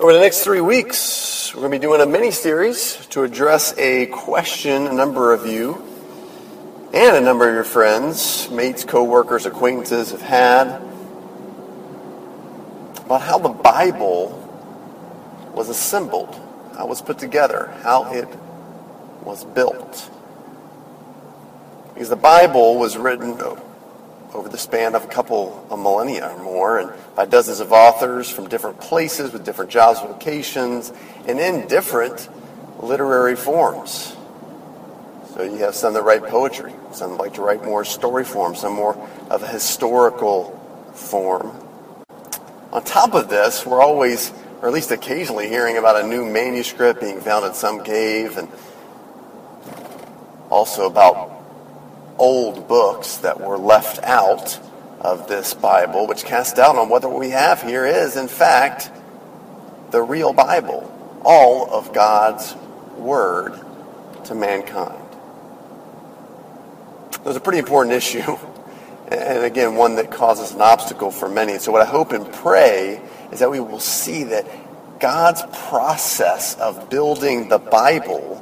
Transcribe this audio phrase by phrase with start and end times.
[0.00, 3.76] Over the next three weeks, we're going to be doing a mini series to address
[3.76, 5.74] a question a number of you
[6.94, 10.68] and a number of your friends, mates, co-workers, acquaintances have had
[13.04, 14.30] about how the Bible
[15.54, 16.34] was assembled,
[16.78, 18.28] how it was put together, how it
[19.22, 20.10] was built.
[21.92, 23.36] Because the Bible was written
[24.34, 28.30] over the span of a couple of millennia or more, and by dozens of authors
[28.30, 30.92] from different places with different jobs, vocations,
[31.26, 32.28] and in different
[32.78, 34.16] literary forms.
[35.34, 38.74] So you have some that write poetry, some like to write more story form, some
[38.74, 38.96] more
[39.30, 40.56] of a historical
[40.94, 41.52] form.
[42.72, 47.00] On top of this, we're always, or at least occasionally, hearing about a new manuscript
[47.00, 48.48] being found in some cave, and
[50.50, 51.39] also about
[52.20, 54.60] old books that were left out
[55.00, 58.90] of this Bible, which cast doubt on whether what we have here is, in fact,
[59.90, 62.54] the real Bible, all of God's
[62.96, 63.58] Word
[64.24, 65.02] to mankind.
[67.14, 68.36] It was a pretty important issue,
[69.08, 71.58] and again, one that causes an obstacle for many.
[71.58, 73.00] So, what I hope and pray
[73.32, 74.46] is that we will see that
[75.00, 78.36] God's process of building the Bible,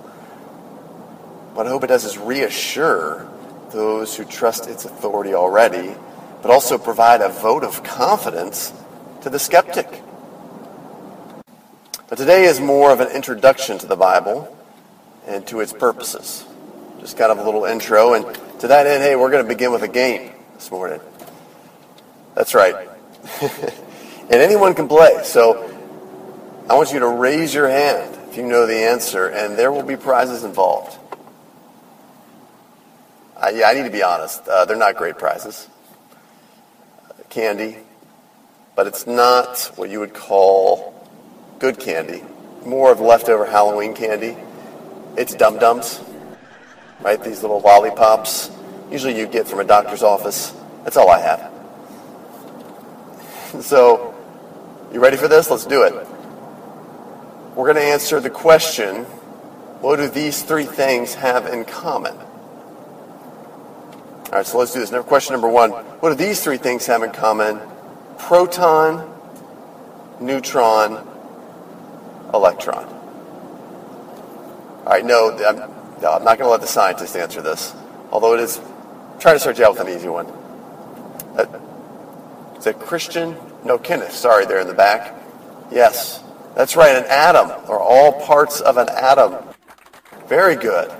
[1.54, 3.28] what I hope it does is reassure
[3.70, 5.94] those who trust its authority already,
[6.42, 8.72] but also provide a vote of confidence
[9.22, 10.02] to the skeptic.
[12.08, 14.56] But today is more of an introduction to the Bible
[15.26, 16.44] and to its purposes.
[17.00, 18.14] Just kind of a little intro.
[18.14, 18.24] And
[18.60, 21.00] to that end, hey, we're going to begin with a game this morning.
[22.34, 22.88] That's right.
[23.42, 25.20] and anyone can play.
[25.24, 25.64] So
[26.70, 29.82] I want you to raise your hand if you know the answer, and there will
[29.82, 30.98] be prizes involved.
[33.40, 34.46] Uh, yeah, I need to be honest.
[34.48, 35.68] Uh, they're not great prizes.
[37.30, 37.76] Candy,
[38.74, 41.06] but it's not what you would call
[41.58, 42.24] good candy.
[42.64, 44.36] More of leftover Halloween candy.
[45.16, 46.00] It's dum dums,
[47.00, 47.22] right?
[47.22, 48.50] These little lollipops.
[48.90, 50.52] Usually you get from a doctor's office.
[50.84, 51.52] That's all I have.
[53.62, 54.14] So,
[54.92, 55.50] you ready for this?
[55.50, 55.94] Let's do it.
[57.54, 59.04] We're going to answer the question
[59.80, 62.14] what do these three things have in common?
[64.30, 64.92] All right, so let's do this.
[64.92, 67.60] Now, question number one What do these three things have in common?
[68.18, 69.10] Proton,
[70.20, 71.08] neutron,
[72.34, 72.84] electron.
[74.84, 75.56] All right, no, I'm,
[76.02, 77.74] no, I'm not going to let the scientists answer this,
[78.10, 78.60] although it is.
[79.18, 80.26] Try to start you out with an easy one.
[80.26, 83.34] Uh, is that Christian?
[83.64, 84.12] No, Kenneth.
[84.12, 85.18] Sorry, there in the back.
[85.72, 86.22] Yes,
[86.54, 86.96] that's right.
[86.96, 89.36] An atom, or all parts of an atom.
[90.26, 90.92] Very good.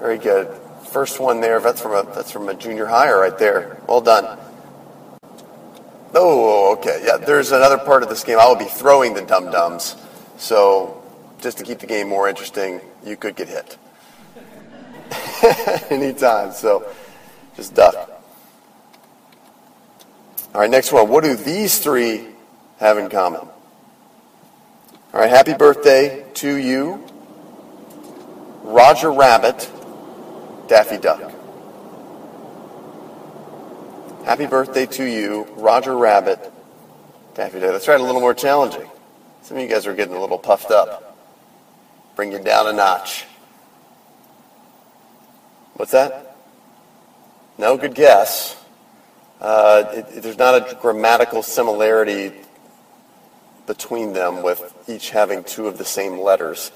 [0.00, 0.48] Very good
[0.94, 3.82] first one there, that's from a that's from a junior higher right there.
[3.88, 4.38] Well done.
[6.14, 7.02] Oh, okay.
[7.04, 8.38] Yeah, there's another part of this game.
[8.38, 9.96] I will be throwing the dum dums.
[10.38, 11.02] So,
[11.40, 13.76] just to keep the game more interesting, you could get hit
[15.90, 16.52] anytime.
[16.52, 16.88] So,
[17.56, 17.96] just duck.
[20.54, 21.08] All right, next one.
[21.08, 22.28] What do these three
[22.78, 23.40] have in common?
[23.40, 27.04] All right, happy birthday to you,
[28.62, 29.68] Roger Rabbit
[30.68, 31.32] Daffy Duck.
[34.24, 36.40] Happy birthday to you, Roger Rabbit,
[37.34, 37.82] Daffy Duck.
[37.82, 38.88] Try it a little more challenging.
[39.42, 41.18] Some of you guys are getting a little puffed up.
[42.16, 43.26] Bring you down a notch.
[45.74, 46.36] What's that?
[47.58, 48.56] No, good guess.
[49.40, 52.32] Uh, it, it, there's not a grammatical similarity
[53.66, 56.72] between them with each having two of the same letters.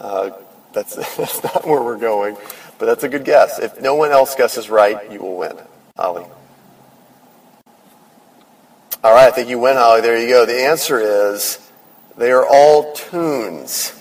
[0.00, 0.30] Uh,
[0.72, 2.36] that's, that's not where we're going.
[2.78, 3.58] But that's a good guess.
[3.58, 5.56] If no one else guesses right, you will win.
[5.96, 6.24] Holly.
[9.04, 10.00] All right, I think you win, Holly.
[10.00, 10.46] There you go.
[10.46, 11.70] The answer is
[12.16, 13.92] they are all tunes.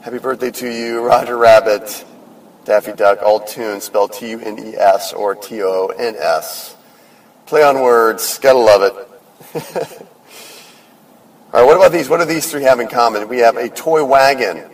[0.00, 2.04] Happy birthday to you, Roger Rabbit,
[2.64, 6.76] Daffy Duck, all tunes, spelled T-U-N-E-S or T-O-N-S.
[7.46, 8.38] Play on words.
[8.38, 8.92] Gotta love it.
[11.52, 12.08] all right, what about these?
[12.08, 13.28] What do these three have in common?
[13.28, 14.70] We have a toy wagon,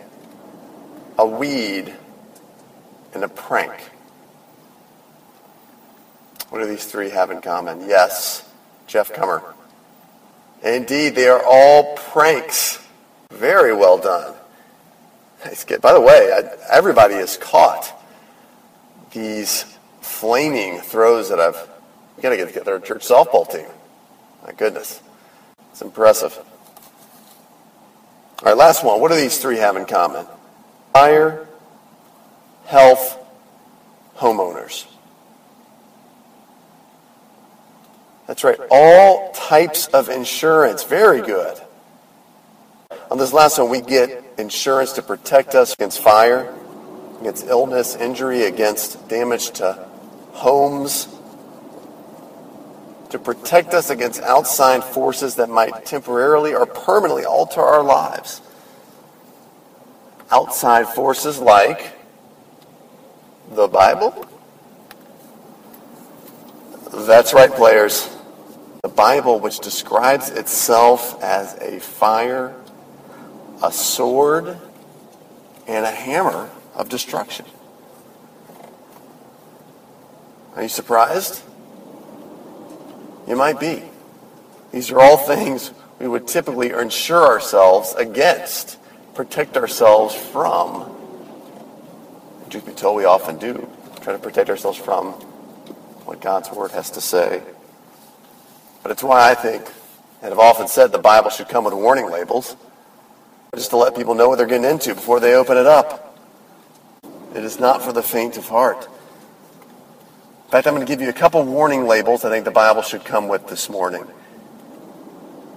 [1.17, 1.93] a weed,
[3.13, 3.73] and a prank.
[6.49, 7.87] What do these three have in common?
[7.87, 8.47] Yes,
[8.87, 9.41] Jeff Comer.
[10.63, 12.79] Indeed, they are all pranks.
[13.31, 14.35] Very well done.
[15.81, 16.31] By the way,
[16.69, 17.91] everybody has caught
[19.11, 19.65] these
[20.01, 21.67] flaming throws that I've
[22.21, 23.67] got to get together church softball team.
[24.45, 25.01] My goodness.
[25.71, 26.37] It's impressive.
[26.37, 26.45] All
[28.45, 29.01] right, last one.
[29.01, 30.25] What do these three have in common?
[30.93, 31.47] Fire,
[32.73, 33.19] health
[34.17, 34.87] homeowners.
[38.25, 38.57] That's right.
[38.71, 40.83] All types of insurance.
[40.83, 41.61] Very good.
[43.11, 46.51] On this last one, we get insurance to protect us against fire,
[47.21, 49.73] against illness, injury, against damage to
[50.31, 51.07] homes,
[53.11, 58.41] to protect us against outside forces that might temporarily or permanently alter our lives.
[60.31, 61.92] Outside forces like
[63.55, 64.27] the Bible.
[66.91, 68.09] That's right, players.
[68.83, 72.55] The Bible, which describes itself as a fire,
[73.63, 74.57] a sword,
[75.67, 77.45] and a hammer of destruction.
[80.55, 81.41] Are you surprised?
[83.27, 83.83] You might be.
[84.71, 88.77] These are all things we would typically insure ourselves against,
[89.13, 91.02] protect ourselves from.
[92.53, 93.67] Truth be told, we often do
[94.01, 95.13] try to protect ourselves from
[96.05, 97.41] what God's Word has to say.
[98.83, 99.65] But it's why I think,
[100.21, 102.55] and have often said, the Bible should come with warning labels,
[103.55, 106.15] just to let people know what they're getting into before they open it up.
[107.33, 108.87] It is not for the faint of heart.
[110.45, 112.83] In fact, I'm going to give you a couple warning labels I think the Bible
[112.83, 114.05] should come with this morning.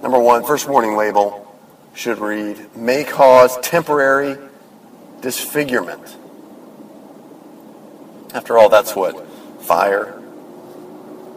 [0.00, 1.46] Number one, first warning label
[1.92, 4.38] should read, may cause temporary
[5.20, 6.16] disfigurement.
[8.34, 9.26] After all, that's what
[9.62, 10.20] fire,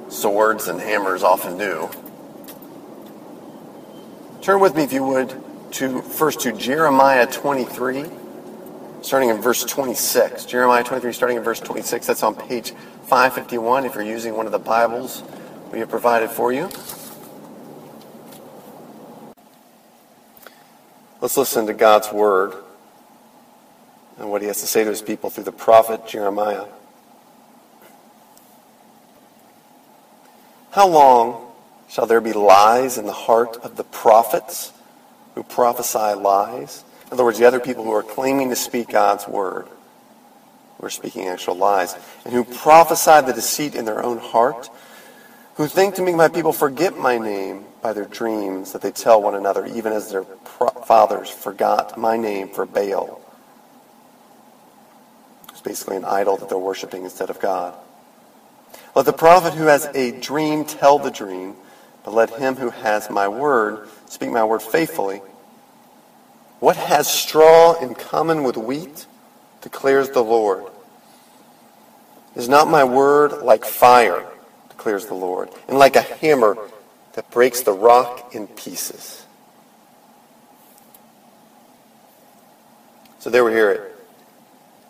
[0.09, 1.89] swords, and hammers often do.
[4.41, 5.33] Turn with me, if you would,
[5.73, 8.05] to first to Jeremiah 23,
[9.01, 10.45] starting in verse 26.
[10.45, 12.07] Jeremiah 23, starting in verse 26.
[12.07, 12.71] That's on page
[13.03, 15.23] 551 if you're using one of the Bibles
[15.71, 16.69] we have provided for you.
[21.21, 22.55] Let's listen to God's word
[24.17, 26.65] and what he has to say to his people through the prophet Jeremiah.
[30.71, 31.51] How long
[31.87, 34.71] shall there be lies in the heart of the prophets
[35.33, 36.83] who prophesy lies?
[37.07, 39.67] In other words, the other people who are claiming to speak God's word,
[40.77, 44.69] who are speaking actual lies, and who prophesy the deceit in their own heart,
[45.55, 49.21] who think to make my people forget my name by their dreams that they tell
[49.21, 53.19] one another, even as their fathers forgot my name for Baal.
[55.49, 57.73] It's basically an idol that they're worshiping instead of God.
[58.99, 61.55] Let the prophet who has a dream tell the dream,
[62.03, 65.21] but let him who has my word speak my word faithfully.
[66.59, 69.05] What has straw in common with wheat?
[69.61, 70.65] declares the Lord.
[72.35, 74.25] Is not my word like fire,
[74.67, 76.57] declares the Lord, and like a hammer
[77.13, 79.25] that breaks the rock in pieces?
[83.19, 83.95] So there we hear it.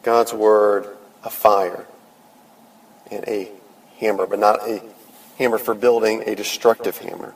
[0.01, 1.85] God's word, a fire,
[3.11, 3.51] and a
[3.99, 4.81] hammer, but not a
[5.37, 7.33] hammer for building, a destructive hammer.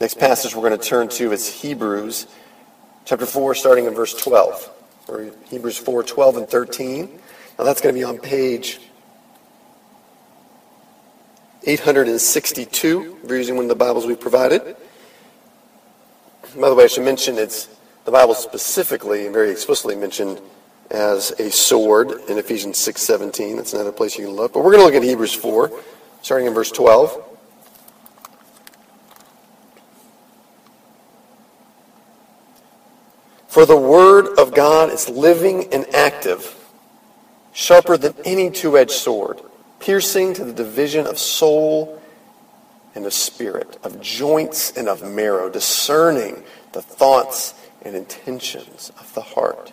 [0.00, 2.26] Next passage we're going to turn to is Hebrews
[3.04, 4.70] chapter 4, starting in verse 12.
[5.08, 7.20] Or Hebrews 4, 12 and 13.
[7.58, 8.80] Now that's going to be on page
[11.66, 14.76] 862, if you're using one of the Bibles we've provided.
[16.60, 17.68] By the way, I should mention it's
[18.04, 20.40] the Bible specifically and very explicitly mentioned
[20.90, 23.56] as a sword in Ephesians 6:17.
[23.56, 24.52] That's another place you can look.
[24.52, 25.70] But we're going to look at Hebrews 4,
[26.22, 27.22] starting in verse 12.
[33.48, 36.56] For the word of God is living and active,
[37.52, 39.40] sharper than any two-edged sword,
[39.78, 42.02] piercing to the division of soul
[42.96, 46.42] and of spirit, of joints and of marrow, discerning
[46.72, 49.72] the thoughts and intentions of the heart.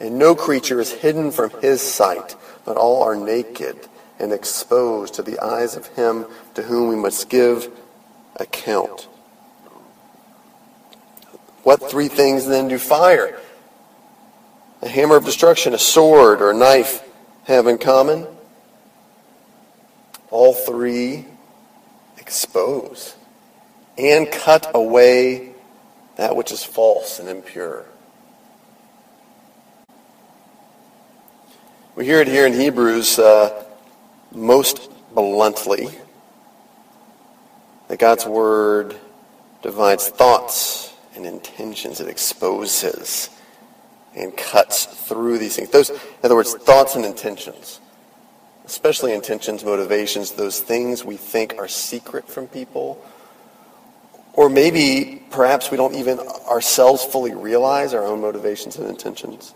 [0.00, 3.88] And no creature is hidden from his sight, but all are naked
[4.18, 7.70] and exposed to the eyes of him to whom we must give
[8.36, 9.08] account.
[11.62, 13.38] What three things then do fire,
[14.80, 17.02] a hammer of destruction, a sword, or a knife
[17.44, 18.26] have in common?
[20.30, 21.26] All three
[22.16, 23.16] expose
[23.96, 25.54] and cut away
[26.16, 27.84] that which is false and impure.
[31.98, 33.64] We hear it here in Hebrews uh,
[34.30, 35.88] most bluntly
[37.88, 38.94] that God's word
[39.62, 42.00] divides thoughts and intentions.
[42.00, 43.30] It exposes
[44.14, 45.70] and cuts through these things.
[45.70, 47.80] Those, in other words, thoughts and intentions,
[48.64, 53.04] especially intentions, motivations, those things we think are secret from people,
[54.34, 59.52] or maybe perhaps we don't even ourselves fully realize our own motivations and intentions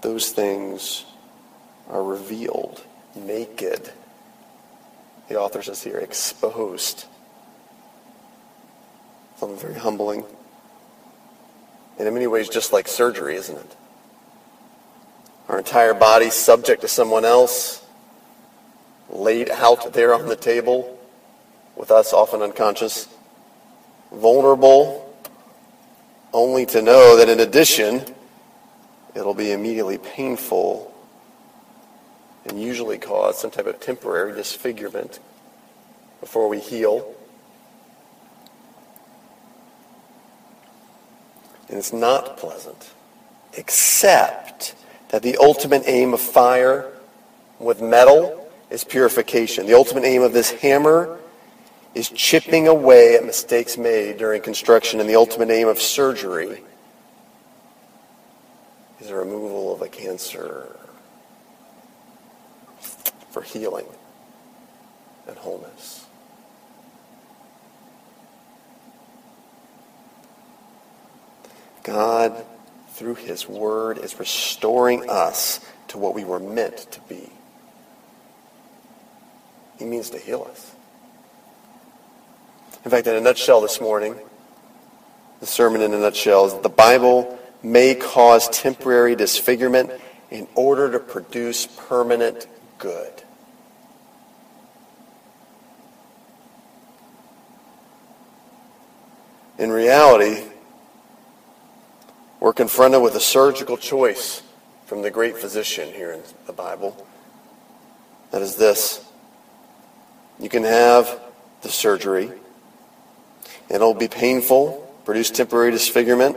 [0.00, 1.04] those things
[1.88, 3.90] are revealed, naked.
[5.28, 7.06] The author says here, exposed.
[9.36, 10.24] often very humbling.
[11.98, 13.76] And in many ways, just like surgery, isn't it?
[15.48, 17.84] Our entire body subject to someone else,
[19.08, 20.98] laid out there on the table,
[21.76, 23.08] with us often unconscious,
[24.12, 25.04] vulnerable,
[26.32, 28.04] only to know that in addition,
[29.14, 30.94] it'll be immediately painful
[32.46, 35.18] and usually cause some type of temporary disfigurement
[36.20, 37.14] before we heal.
[41.68, 42.90] And it's not pleasant,
[43.54, 44.74] except
[45.10, 46.90] that the ultimate aim of fire
[47.58, 49.66] with metal is purification.
[49.66, 51.18] The ultimate aim of this hammer
[51.94, 55.00] is chipping away at mistakes made during construction.
[55.00, 56.62] And the ultimate aim of surgery
[59.00, 60.76] is the removal of a cancer
[63.30, 63.86] for healing
[65.26, 66.06] and wholeness.
[71.84, 72.44] God,
[72.90, 77.30] through his word, is restoring us to what we were meant to be.
[79.78, 80.74] He means to heal us.
[82.84, 84.16] In fact, in a nutshell this morning,
[85.40, 89.90] the sermon in a nutshell is that the Bible may cause temporary disfigurement
[90.30, 92.46] in order to produce permanent
[92.78, 93.12] good.
[99.58, 100.44] In reality,
[102.38, 104.42] we're confronted with a surgical choice
[104.86, 107.06] from the great physician here in the Bible.
[108.30, 109.04] That is this.
[110.38, 111.20] You can have
[111.62, 112.30] the surgery.
[113.68, 116.36] It'll be painful, produce temporary disfigurement,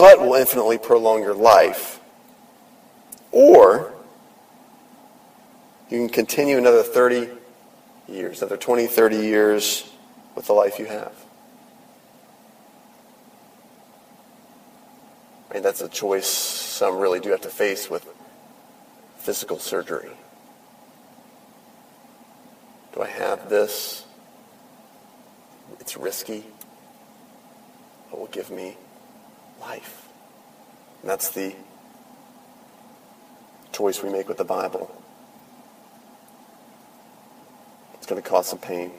[0.00, 2.00] but will infinitely prolong your life.
[3.32, 3.92] Or
[5.90, 7.28] you can continue another 30
[8.08, 9.92] years, another 20, 30 years
[10.34, 11.12] with the life you have.
[15.50, 18.08] I mean, that's a choice some really do have to face with
[19.18, 20.12] physical surgery.
[22.94, 24.06] Do I have this?
[25.78, 26.46] It's risky,
[28.10, 28.78] but will give me
[29.60, 30.08] life.
[31.02, 31.54] And that's the
[33.72, 34.94] choice we make with the Bible.
[37.94, 38.90] It's going to cause some pain.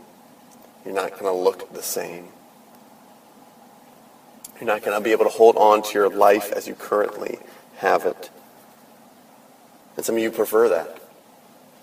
[0.86, 2.28] You're not going to look the same.
[4.60, 7.40] You're not going to be able to hold on to your life as you currently
[7.78, 8.30] have it.
[9.98, 11.02] And some of you prefer that.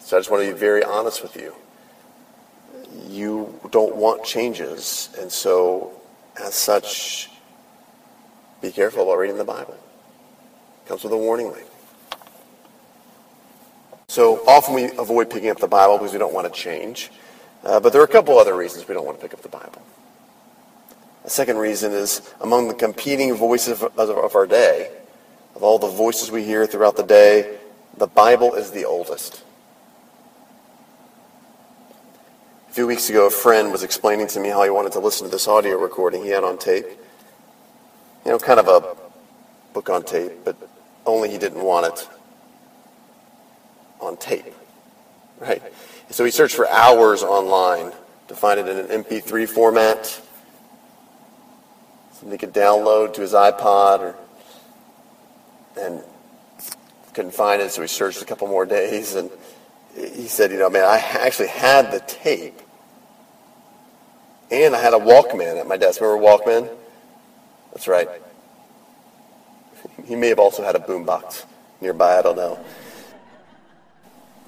[0.01, 1.55] So I just want to be very honest with you.
[3.09, 5.93] You don't want changes, and so
[6.41, 7.31] as such,
[8.61, 9.75] be careful about reading the Bible.
[9.75, 11.69] It comes with a warning label.
[14.09, 17.11] So often we avoid picking up the Bible because we don't want to change.
[17.63, 19.49] Uh, but there are a couple other reasons we don't want to pick up the
[19.49, 19.83] Bible.
[21.25, 24.91] The second reason is among the competing voices of, of our day,
[25.55, 27.59] of all the voices we hear throughout the day,
[27.97, 29.43] the Bible is the oldest.
[32.71, 35.27] A few weeks ago, a friend was explaining to me how he wanted to listen
[35.27, 36.87] to this audio recording he had on tape.
[38.29, 38.95] You know, kind of a
[39.73, 40.55] book on tape, but
[41.07, 42.07] only he didn't want it
[44.01, 44.53] on tape,
[45.39, 45.63] right?
[46.11, 47.91] So he searched for hours online
[48.27, 50.21] to find it in an MP3 format
[52.13, 54.15] something he could download to his iPod or
[55.81, 56.03] and
[57.15, 59.31] couldn't find it, so he searched a couple more days and
[59.97, 62.61] he said, you know, man, I actually had the tape
[64.51, 66.03] and I had a Walkman at my desk.
[66.03, 66.69] Remember Walkman?
[67.73, 68.09] That's right.
[70.05, 71.45] He may have also had a boombox
[71.81, 72.59] nearby, I don't know.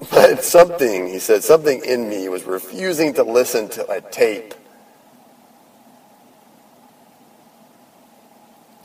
[0.09, 4.55] But something, he said, something in me was refusing to listen to a tape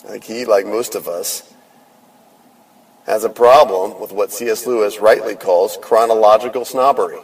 [0.08, 1.52] like he, like most of us,
[3.06, 4.66] has a problem with what C.S.
[4.66, 7.18] Lewis rightly calls chronological snobbery.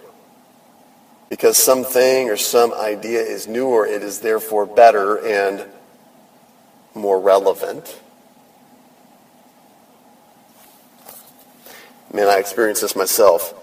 [1.28, 5.64] Because something or some idea is newer, it is therefore better and
[6.94, 7.99] more relevant.
[12.12, 13.54] Man, I experienced this myself.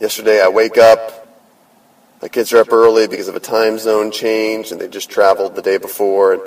[0.00, 1.26] Yesterday I wake up,
[2.22, 5.54] my kids are up early because of a time zone change, and they just traveled
[5.54, 6.34] the day before.
[6.34, 6.42] And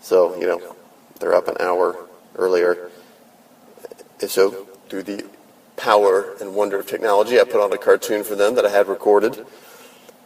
[0.00, 0.76] so, you know,
[1.20, 2.90] they're up an hour earlier.
[4.20, 4.50] And so
[4.88, 5.24] through the
[5.76, 8.88] power and wonder of technology, I put on a cartoon for them that I had
[8.88, 9.34] recorded.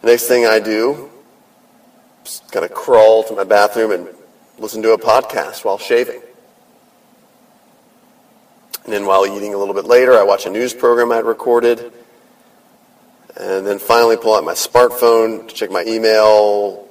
[0.02, 1.10] The next thing I do
[2.24, 4.08] just kind of crawl to my bathroom and
[4.58, 6.20] listen to a podcast while shaving.
[8.84, 11.24] And then while eating a little bit later, I watch a news program I had
[11.24, 11.92] recorded.
[13.36, 16.88] And then finally pull out my smartphone to check my email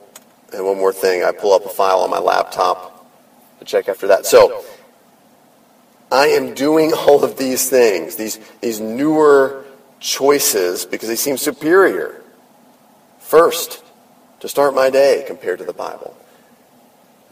[0.53, 1.23] and one more thing.
[1.23, 3.07] I pull up a file on my laptop
[3.59, 4.25] to check after that.
[4.25, 4.63] So
[6.11, 9.65] I am doing all of these things, these, these newer
[9.99, 12.21] choices, because they seem superior.
[13.19, 13.83] First,
[14.41, 16.15] to start my day compared to the Bible.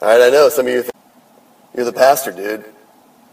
[0.03, 0.83] All right, I know some of you
[1.73, 2.65] you're the pastor, dude.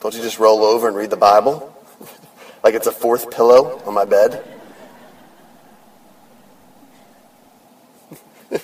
[0.01, 1.75] Don't you just roll over and read the Bible?
[2.63, 4.35] like it's a fourth pillow on my bed?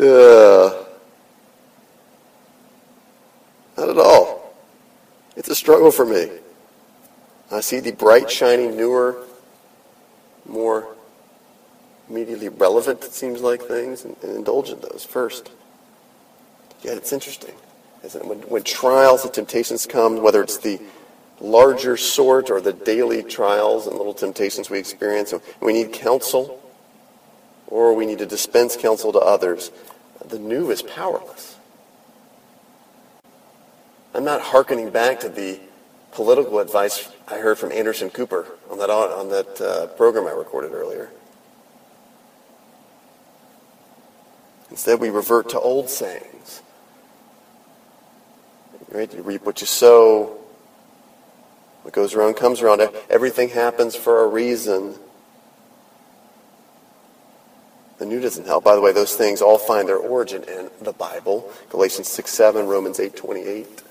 [0.00, 0.84] uh,
[3.76, 4.54] not at all.
[5.36, 6.30] It's a struggle for me.
[7.52, 9.22] I see the bright, shining, newer,
[10.46, 10.96] more
[12.08, 15.50] immediately relevant, it seems like, things and, and indulge in those first.
[16.82, 17.54] Yet it's interesting.
[18.04, 20.80] isn't When, when trials and temptations come, whether it's the
[21.40, 26.62] larger sort or the daily trials and little temptations we experience, we need counsel
[27.66, 29.70] or we need to dispense counsel to others,
[30.28, 31.56] the new is powerless.
[34.14, 35.60] I'm not hearkening back to the
[36.12, 40.72] political advice I heard from Anderson Cooper on that, on that uh, program I recorded
[40.72, 41.10] earlier.
[44.76, 46.60] Instead, we revert to old sayings.
[48.90, 49.10] Right?
[49.10, 50.36] You reap what you sow.
[51.80, 52.82] What goes around comes around.
[53.08, 54.96] Everything happens for a reason.
[57.96, 58.64] The new doesn't help.
[58.64, 61.50] By the way, those things all find their origin in the Bible.
[61.70, 63.82] Galatians 6, 7, Romans 8, 28.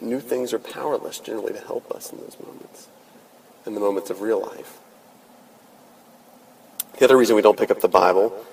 [0.00, 2.88] New things are powerless generally to help us in those moments,
[3.64, 4.79] in the moments of real life.
[7.00, 8.44] The other reason we don't pick up the Bible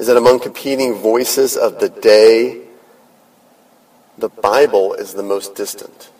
[0.00, 2.62] is that among competing voices of the day,
[4.18, 6.10] the Bible is the most distant.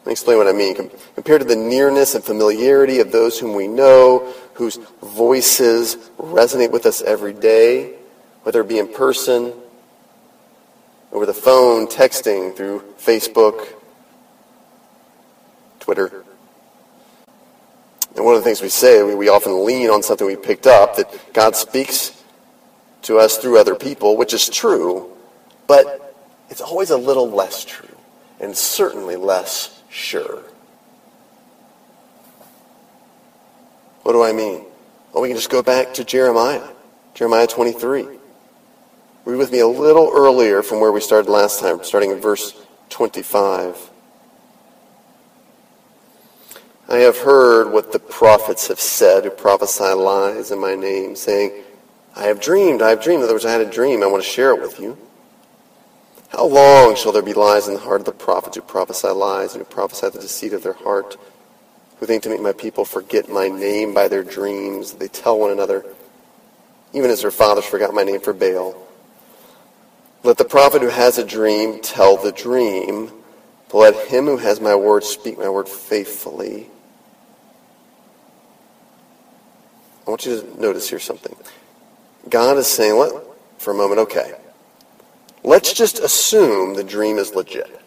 [0.00, 0.90] Let me explain what I mean.
[1.14, 6.86] Compared to the nearness and familiarity of those whom we know, whose voices resonate with
[6.86, 7.92] us every day,
[8.42, 9.52] whether it be in person,
[11.12, 13.68] over the phone, texting, through Facebook,
[15.78, 16.24] Twitter.
[18.14, 20.66] And one of the things we say, we, we often lean on something we picked
[20.66, 22.22] up, that God speaks
[23.02, 25.10] to us through other people, which is true,
[25.66, 26.16] but
[26.48, 27.96] it's always a little less true,
[28.40, 30.42] and certainly less sure.
[34.02, 34.64] What do I mean?
[35.12, 36.68] Well, we can just go back to Jeremiah,
[37.14, 38.06] Jeremiah 23.
[39.24, 42.54] Read with me a little earlier from where we started last time, starting in verse
[42.90, 43.90] 25.
[46.88, 51.64] I have heard what the prophets have said who prophesy lies in my name, saying,
[52.14, 53.20] I have dreamed, I have dreamed.
[53.20, 54.02] In other words, I had a dream.
[54.02, 54.96] I want to share it with you.
[56.28, 59.54] How long shall there be lies in the heart of the prophets who prophesy lies
[59.54, 61.16] and who prophesy the deceit of their heart,
[61.98, 64.92] who think to make my people forget my name by their dreams?
[64.92, 65.84] They tell one another,
[66.92, 68.76] even as their fathers forgot my name for Baal.
[70.22, 73.10] Let the prophet who has a dream tell the dream,
[73.70, 76.68] but let him who has my word speak my word faithfully.
[80.06, 81.34] I want you to notice here something.
[82.28, 83.12] God is saying, let,
[83.58, 84.34] for a moment, okay,
[85.42, 87.80] let's just assume the dream is legit.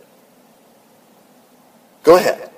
[2.03, 2.49] Go ahead.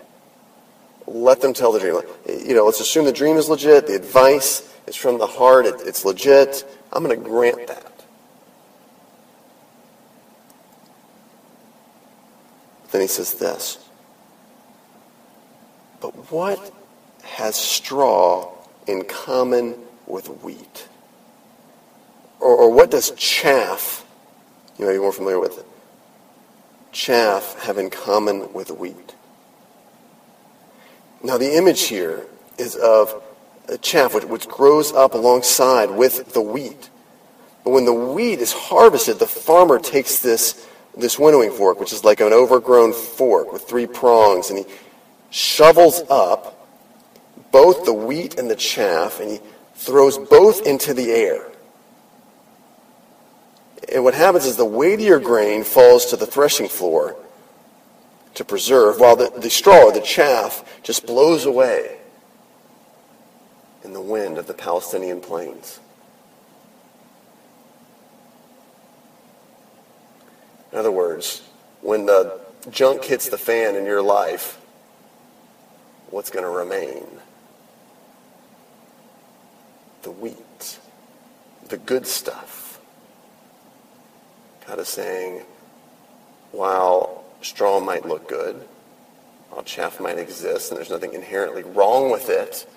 [1.07, 1.99] Let them tell the dream.
[2.27, 5.75] You know, let's assume the dream is legit, the advice is from the heart, it,
[5.85, 6.63] it's legit.
[6.93, 7.85] I'm going to grant that.
[12.91, 13.77] Then he says this.
[15.99, 16.73] But what
[17.23, 18.58] has straw
[18.89, 19.75] in common
[20.07, 20.87] with wheat?
[22.39, 24.05] Or, or what does chaff,
[24.77, 25.65] you may be more familiar with it,
[26.91, 29.15] chaff have in common with wheat?
[31.23, 32.25] Now the image here
[32.57, 33.21] is of
[33.67, 36.89] a chaff which, which grows up alongside with the wheat.
[37.63, 40.65] But when the wheat is harvested, the farmer takes this,
[40.97, 44.65] this winnowing fork, which is like an overgrown fork with three prongs, and he
[45.29, 46.58] shovels up
[47.51, 49.39] both the wheat and the chaff, and he
[49.75, 51.47] throws both into the air.
[53.91, 57.15] And what happens is the weightier grain falls to the threshing floor
[58.35, 61.97] to preserve, while the, the straw, the chaff, just blows away
[63.83, 65.79] in the wind of the Palestinian plains.
[70.71, 71.41] In other words,
[71.81, 74.59] when the junk hits the fan in your life,
[76.11, 77.07] what's going to remain?
[80.03, 80.79] The wheat,
[81.67, 82.79] the good stuff.
[84.67, 85.43] God is saying,
[86.51, 88.55] while straw might look good,
[89.49, 92.67] while chaff might exist, and there's nothing inherently wrong with it,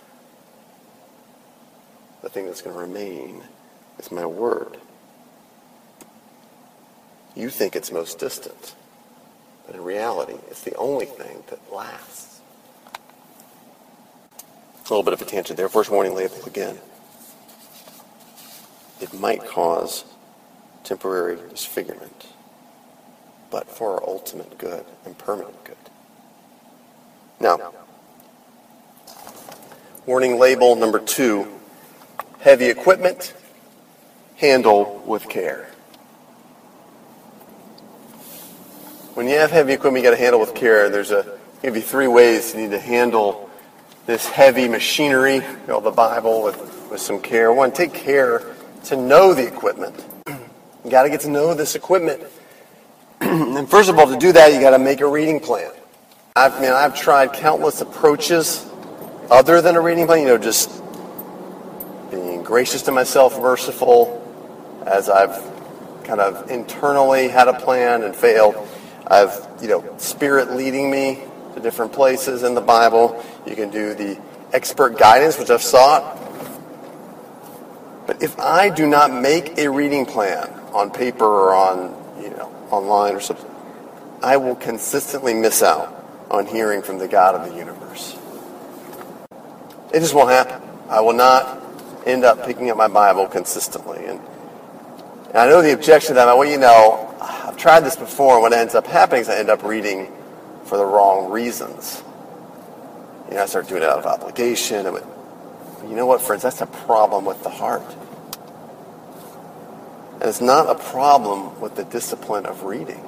[2.23, 3.43] the thing that's going to remain
[3.99, 4.79] is my word.
[7.35, 8.75] You think it's most distant,
[9.67, 12.41] but in reality, it's the only thing that lasts.
[14.85, 15.69] A little bit of a tangent there.
[15.71, 16.79] First warning label again.
[19.03, 20.05] It might cause
[20.85, 22.29] temporary disfigurement,
[23.51, 25.75] but for our ultimate good and permanent good.
[27.41, 27.75] Now,
[30.07, 31.49] warning label number two
[32.39, 33.35] heavy equipment,
[34.37, 35.69] handle with care.
[39.15, 42.07] When you have heavy equipment you got to handle with care, there's a maybe three
[42.07, 43.51] ways you need to handle
[44.07, 47.53] this heavy machinery, you know, the Bible, with, with some care.
[47.53, 48.43] One, take care
[48.85, 50.05] to know the equipment.
[50.85, 52.23] You got to get to know this equipment.
[53.21, 55.71] and first of all, to do that, you got to make a reading plan.
[56.35, 58.67] I mean, I've tried countless approaches
[59.31, 60.23] other than a reading plan.
[60.23, 60.83] You know, just
[62.11, 64.19] being gracious to myself, merciful,
[64.87, 65.41] as I've
[66.05, 68.57] kind of internally had a plan and failed.
[69.07, 71.23] I've, you know, Spirit leading me
[71.55, 73.25] to different places in the Bible.
[73.47, 74.19] You can do the
[74.53, 76.19] expert guidance, which I've sought.
[78.07, 82.53] But if I do not make a reading plan on paper or on, you know,
[82.71, 83.51] online or something,
[84.23, 88.17] I will consistently miss out on hearing from the God of the universe.
[89.93, 90.61] It just won't happen.
[90.89, 91.61] I will not
[92.07, 94.05] end up picking up my Bible consistently.
[94.07, 94.21] And,
[95.29, 96.27] and I know the objection that.
[96.27, 99.51] Well, you know, I've tried this before, and what ends up happening is I end
[99.51, 100.11] up reading
[100.65, 102.03] for the wrong reasons.
[103.29, 104.87] You know, I start doing it out of obligation.
[104.87, 104.99] And
[105.89, 106.43] you know what, friends?
[106.43, 107.83] That's a problem with the heart.
[110.15, 113.05] And it's not a problem with the discipline of reading.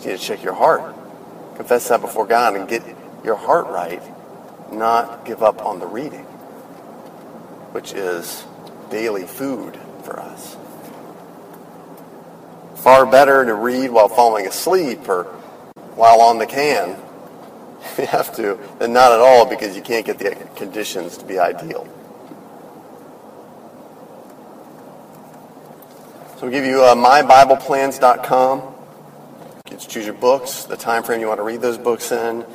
[0.00, 0.94] You need to check your heart.
[1.56, 2.82] Confess that before God and get
[3.24, 4.02] your heart right,
[4.72, 6.24] not give up on the reading,
[7.72, 8.44] which is
[8.90, 10.56] daily food for us.
[12.76, 15.24] Far better to read while falling asleep or
[15.94, 16.96] while on the can.
[17.98, 21.38] You have to, and not at all because you can't get the conditions to be
[21.38, 21.86] ideal.
[26.38, 28.60] So we give you uh, mybibleplans.com.
[28.60, 32.46] You can choose your books, the time frame you want to read those books in.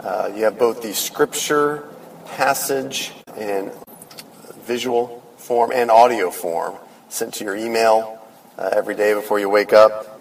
[0.00, 1.88] Uh, you have both the scripture,
[2.26, 3.72] passage, and
[4.58, 6.76] visual form and audio form
[7.08, 8.18] sent to your email
[8.58, 10.19] uh, every day before you wake up.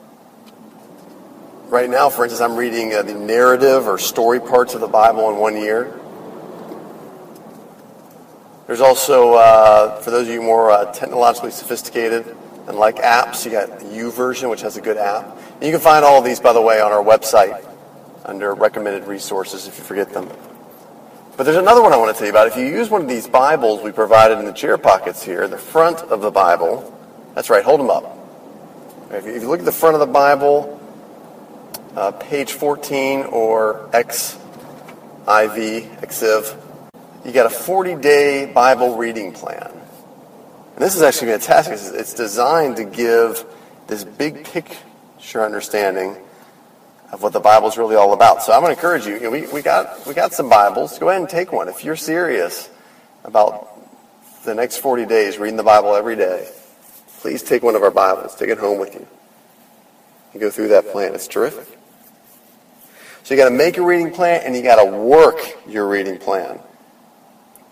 [1.70, 5.30] Right now, for instance, I'm reading uh, the narrative or story parts of the Bible
[5.30, 5.94] in one year.
[8.66, 12.36] There's also, uh, for those of you more uh, technologically sophisticated
[12.68, 15.38] and like apps, you got the YouVersion, which has a good app.
[15.54, 17.64] And you can find all of these, by the way, on our website
[18.26, 20.28] under recommended resources if you forget them.
[21.38, 22.48] But there's another one I want to tell you about.
[22.48, 25.60] If you use one of these Bibles we provided in the chair pockets here, the
[25.60, 27.00] front of the Bible,
[27.36, 28.18] that's right, hold them up.
[29.12, 30.79] If you look at the front of the Bible,
[31.96, 34.38] uh, page 14 or XIV,
[35.26, 36.62] XIV,
[37.26, 39.72] you got a 40-day Bible reading plan.
[39.72, 41.74] And this is actually fantastic.
[42.00, 43.46] It's designed to give
[43.88, 46.16] this big picture understanding
[47.12, 48.44] of what the Bible's really all about.
[48.44, 49.16] So I'm going to encourage you.
[49.16, 50.98] you know, we, we, got, we got some Bibles.
[51.00, 51.68] Go ahead and take one.
[51.68, 52.70] If you're serious
[53.24, 53.68] about
[54.46, 56.48] the next 40 days reading the Bible every day,
[57.20, 58.36] please take one of our Bibles.
[58.36, 59.06] Take it home with you.
[60.32, 61.16] And go through that plan.
[61.16, 61.79] It's terrific.
[63.30, 65.38] So you got to make a reading plan and you got to work
[65.68, 66.60] your reading plan.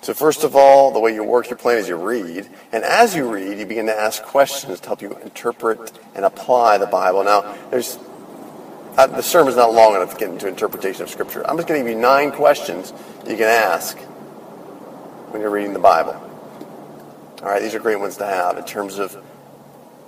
[0.04, 2.48] So first of all, the way you work your plan is you read.
[2.72, 6.78] And as you read, you begin to ask questions to help you interpret and apply
[6.78, 7.24] the Bible.
[7.24, 7.98] Now, there's
[9.00, 11.42] uh, the sermon's not long enough to get into interpretation of Scripture.
[11.50, 12.94] I'm just going to give you nine questions
[13.28, 16.14] you can ask when you're reading the Bible.
[17.42, 19.18] All right, these are great ones to have in terms of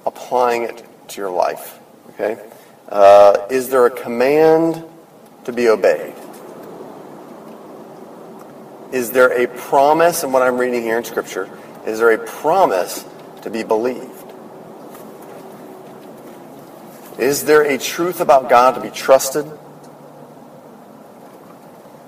[0.05, 1.79] applying it to your life.
[2.09, 2.37] Okay?
[2.87, 4.85] Uh, is there a command
[5.45, 6.13] to be obeyed?
[8.91, 11.49] Is there a promise in what I'm reading here in Scripture?
[11.85, 13.05] Is there a promise
[13.43, 14.09] to be believed?
[17.19, 19.45] Is there a truth about God to be trusted?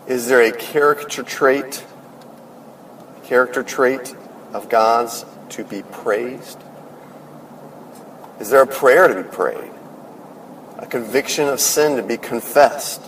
[0.08, 1.86] Is there a character trait,
[3.24, 4.16] character trait
[4.54, 6.60] of God's to be praised?
[8.40, 9.72] Is there a prayer to be prayed?
[10.78, 13.02] A conviction of sin to be confessed?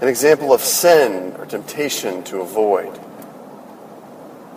[0.00, 2.98] An example of sin or temptation to avoid.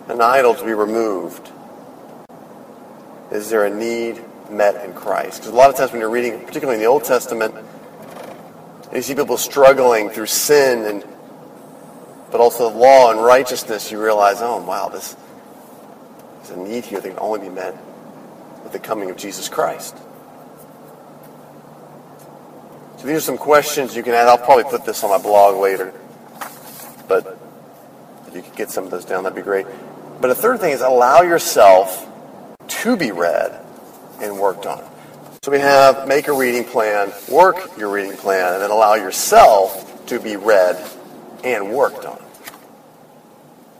[0.08, 1.50] An idol to be removed.
[3.30, 5.40] Is there a need met in Christ?
[5.40, 7.54] Because a lot of times when you're reading, particularly in the Old Testament,
[8.92, 11.04] you see people struggling through sin and
[12.30, 15.16] but also the law and righteousness, you realize, oh, wow, this
[16.44, 17.74] is a need here that can only be met
[18.62, 19.96] with the coming of Jesus Christ.
[22.98, 24.26] So these are some questions you can add.
[24.26, 25.94] I'll probably put this on my blog later,
[27.06, 27.38] but
[28.26, 29.66] if you could get some of those down, that'd be great.
[30.20, 32.06] But a third thing is allow yourself
[32.66, 33.64] to be read
[34.20, 34.84] and worked on.
[35.42, 40.04] So we have make a reading plan, work your reading plan, and then allow yourself
[40.06, 40.76] to be read
[41.44, 42.20] and worked on.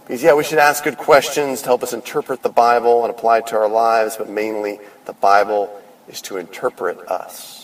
[0.06, 3.38] Because, yeah, we should ask good questions to help us interpret the Bible and apply
[3.38, 7.57] it to our lives, but mainly the Bible is to interpret us.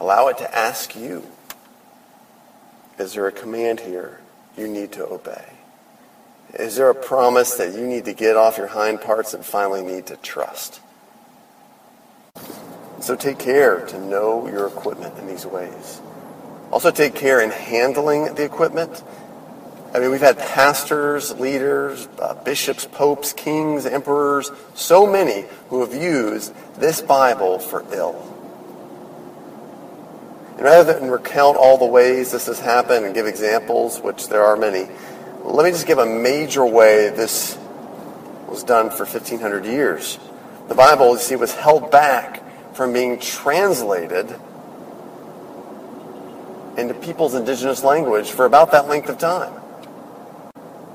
[0.00, 1.24] Allow it to ask you
[2.98, 4.20] Is there a command here
[4.56, 5.44] you need to obey?
[6.54, 9.82] Is there a promise that you need to get off your hind parts and finally
[9.82, 10.80] need to trust?
[13.00, 16.00] So take care to know your equipment in these ways.
[16.72, 19.02] Also take care in handling the equipment.
[19.94, 25.94] I mean, we've had pastors, leaders, uh, bishops, popes, kings, emperors, so many who have
[25.94, 28.39] used this Bible for ill.
[30.52, 34.44] And rather than recount all the ways this has happened and give examples, which there
[34.44, 34.88] are many,
[35.42, 37.58] let me just give a major way this
[38.48, 40.18] was done for 1,500 years.
[40.68, 42.42] The Bible, you see, was held back
[42.74, 44.34] from being translated
[46.76, 49.52] into people's indigenous language for about that length of time.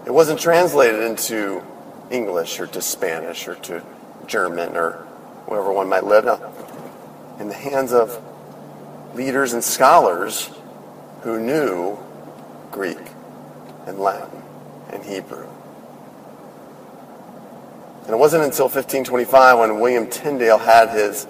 [0.06, 1.64] It wasn't translated into
[2.12, 3.84] English or to Spanish or to
[4.28, 4.94] German or
[5.48, 6.26] wherever one might live.
[6.26, 6.54] Now,
[7.40, 8.22] in the hands of
[9.16, 10.50] leaders and scholars
[11.22, 11.98] who knew
[12.72, 13.00] Greek
[13.88, 14.42] and Latin
[14.92, 15.48] and Hebrew.
[18.04, 21.26] And it wasn't until 1525 when William Tyndale had his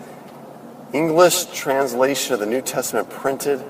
[0.91, 3.63] English translation of the New Testament printed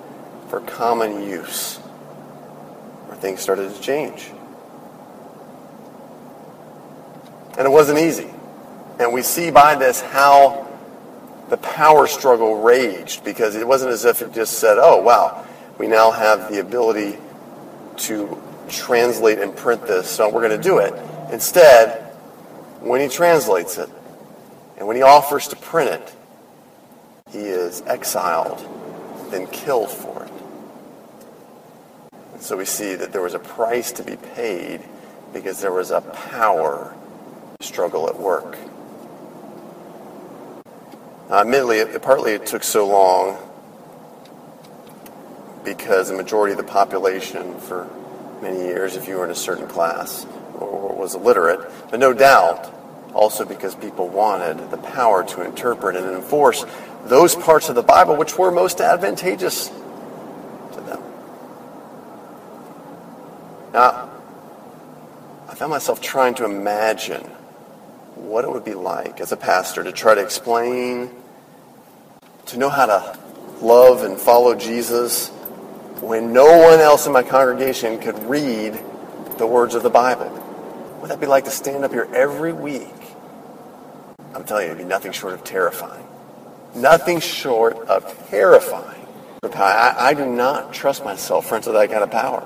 [0.50, 1.78] for common use
[3.08, 4.32] where things started to change.
[7.58, 8.30] And it wasn't easy.
[9.00, 10.65] And we see by this how
[11.50, 15.46] the power struggle raged because it wasn't as if it just said, oh, wow,
[15.78, 17.18] we now have the ability
[17.98, 20.94] to translate and print this, so we're going to do it.
[21.32, 22.02] Instead,
[22.82, 23.90] when he translates it
[24.78, 26.16] and when he offers to print it,
[27.32, 28.60] he is exiled,
[29.32, 30.32] then killed for it.
[32.34, 34.82] And so we see that there was a price to be paid
[35.34, 36.96] because there was a power
[37.60, 38.58] struggle at work.
[41.30, 43.38] Uh, admittedly, it, partly it took so long
[45.64, 47.90] because the majority of the population for
[48.44, 51.60] many years, if you were in a certain class or was illiterate,
[51.90, 52.72] but no doubt
[53.16, 56.64] also because people wanted the power to interpret and enforce
[57.06, 61.02] those parts of the Bible which were most advantageous to them.
[63.74, 64.12] Now,
[65.48, 67.32] I found myself trying to imagine
[68.26, 71.10] what it would be like as a pastor to try to explain,
[72.48, 73.20] to know how to
[73.62, 75.30] love and follow Jesus
[76.02, 78.80] when no one else in my congregation could read
[79.38, 80.30] the words of the Bible.
[80.30, 82.88] What would that be like to stand up here every week?
[84.34, 86.06] I'm telling you, it'd be nothing short of terrifying.
[86.76, 89.08] Nothing short of terrifying.
[89.44, 92.44] I, I do not trust myself, friends, with that kind of power.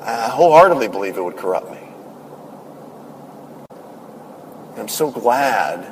[0.00, 1.81] I wholeheartedly believe it would corrupt me.
[4.82, 5.86] I'm so glad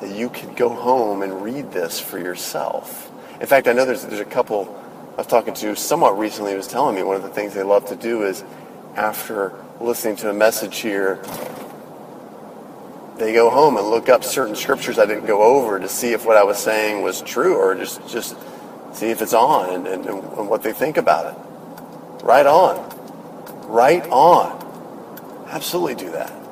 [0.00, 3.12] that you can go home and read this for yourself.
[3.42, 4.74] In fact, I know there's, there's a couple
[5.12, 7.62] I was talking to somewhat recently who was telling me one of the things they
[7.62, 8.42] love to do is
[8.96, 9.52] after
[9.82, 11.20] listening to a message here,
[13.18, 16.24] they go home and look up certain scriptures I didn't go over to see if
[16.24, 18.34] what I was saying was true or just, just
[18.94, 22.24] see if it's on and, and, and what they think about it.
[22.24, 23.68] Right on.
[23.68, 25.46] Right on.
[25.50, 26.47] Absolutely do that.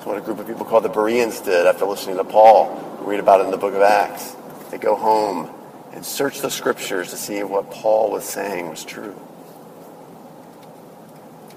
[0.00, 2.74] That's what a group of people called the Bereans did after listening to Paul.
[3.00, 4.34] We read about it in the book of Acts.
[4.70, 5.50] They go home
[5.92, 9.14] and search the scriptures to see what Paul was saying was true.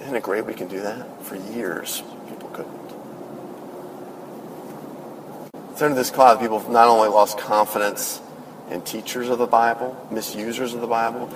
[0.02, 1.24] Isn't it great we can do that?
[1.24, 2.90] For years, people couldn't.
[5.78, 8.20] So under this cloud, people have not only lost confidence
[8.70, 11.30] in teachers of the Bible, misusers of the Bible,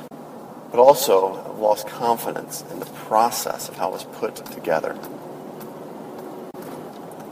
[0.71, 4.99] but also have lost confidence in the process of how it was put together.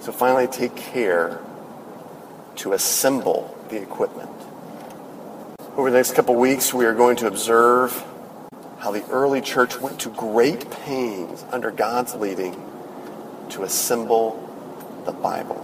[0.06, 1.40] So finally, take care
[2.58, 4.30] to assemble the equipment.
[5.76, 8.06] Over the next couple weeks, we are going to observe
[8.78, 12.54] how the early church went to great pains under God's leading
[13.50, 14.38] to assemble
[15.08, 15.60] the Bible.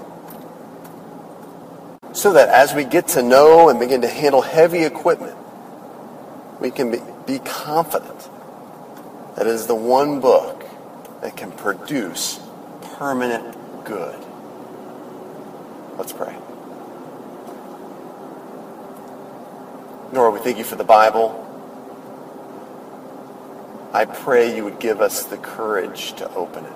[2.13, 5.37] So that as we get to know and begin to handle heavy equipment,
[6.59, 6.89] we can
[7.27, 8.27] be, confident
[9.35, 10.65] that it is the one book
[11.21, 12.39] that can produce
[12.97, 14.30] permanent good.
[15.97, 16.35] Let's pray.
[20.13, 21.37] Lord, we thank you for the Bible.
[23.93, 26.71] I pray you would give us the courage to open it.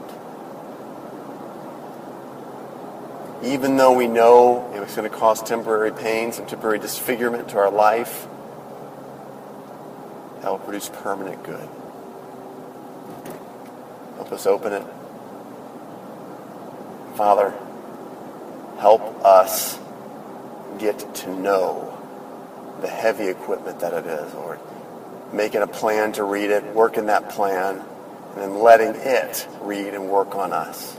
[3.44, 7.72] Even though we know it's going to cause temporary pain, some temporary disfigurement to our
[7.72, 8.28] life,
[10.42, 11.68] that will produce permanent good.
[14.16, 14.86] Help us open it.
[17.16, 17.54] Father,
[18.80, 19.80] help us
[20.78, 21.92] get to know
[22.82, 24.60] the heavy equipment that it is, Lord.
[25.34, 27.84] Making a plan to read it, working that plan,
[28.34, 30.98] and then letting it read and work on us.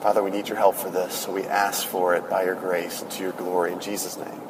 [0.00, 3.02] Father, we need your help for this, so we ask for it by your grace
[3.02, 3.72] and to your glory.
[3.72, 4.45] In Jesus' name.